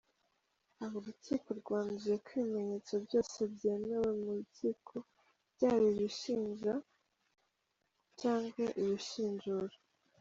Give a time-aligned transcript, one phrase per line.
[0.83, 4.93] Aha urukiko rwanzuye ko ibimenyetso byose byemewe mu rukiko,
[5.53, 6.73] byaba ibishinja
[8.19, 9.75] cyangwa ibishinjura.